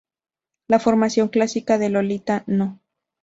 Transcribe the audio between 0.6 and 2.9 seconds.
La formación clásica de Lolita No.